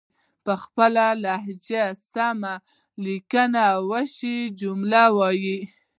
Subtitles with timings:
[0.63, 2.53] خپلې لهجې سره سمې
[3.03, 3.53] ليکل
[4.15, 5.57] شوې جملې وايئ